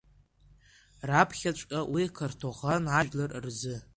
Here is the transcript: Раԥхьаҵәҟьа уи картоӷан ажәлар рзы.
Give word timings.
Раԥхьаҵәҟьа 1.07 1.79
уи 1.93 2.05
картоӷан 2.15 2.83
ажәлар 2.97 3.31
рзы. 3.45 3.75